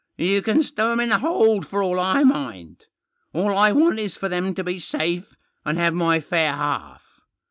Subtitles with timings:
[0.17, 2.85] You can stow 'em in the hold for all I mind.
[3.35, 7.03] All I want is for them to be safe, and have my fair half.